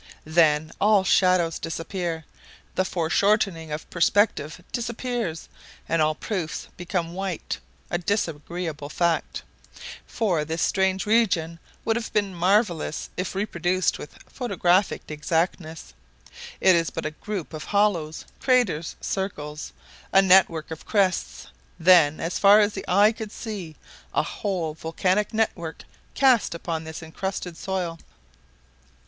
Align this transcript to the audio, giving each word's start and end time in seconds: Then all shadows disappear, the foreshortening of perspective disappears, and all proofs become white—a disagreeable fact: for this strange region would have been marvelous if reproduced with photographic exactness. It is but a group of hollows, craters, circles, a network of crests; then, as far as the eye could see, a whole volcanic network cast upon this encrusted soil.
Then 0.25 0.71
all 0.81 1.03
shadows 1.03 1.59
disappear, 1.59 2.25
the 2.73 2.83
foreshortening 2.83 3.71
of 3.71 3.87
perspective 3.91 4.59
disappears, 4.71 5.47
and 5.87 6.01
all 6.01 6.15
proofs 6.15 6.69
become 6.75 7.13
white—a 7.13 7.99
disagreeable 7.99 8.89
fact: 8.89 9.43
for 10.07 10.43
this 10.43 10.63
strange 10.63 11.05
region 11.05 11.59
would 11.85 11.95
have 11.97 12.11
been 12.13 12.33
marvelous 12.33 13.11
if 13.15 13.35
reproduced 13.35 13.99
with 13.99 14.17
photographic 14.25 15.03
exactness. 15.11 15.93
It 16.59 16.75
is 16.75 16.89
but 16.89 17.05
a 17.05 17.11
group 17.11 17.53
of 17.53 17.65
hollows, 17.65 18.25
craters, 18.39 18.95
circles, 19.01 19.71
a 20.11 20.23
network 20.23 20.71
of 20.71 20.83
crests; 20.83 21.45
then, 21.79 22.19
as 22.19 22.39
far 22.39 22.59
as 22.59 22.73
the 22.73 22.85
eye 22.87 23.11
could 23.11 23.31
see, 23.31 23.75
a 24.15 24.23
whole 24.23 24.73
volcanic 24.73 25.31
network 25.31 25.83
cast 26.15 26.55
upon 26.55 26.85
this 26.85 27.03
encrusted 27.03 27.55
soil. 27.55 27.99